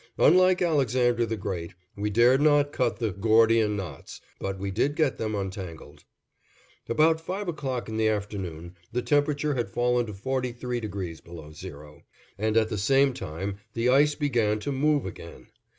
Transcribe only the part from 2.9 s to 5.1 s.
the "Gordian Knots," but we did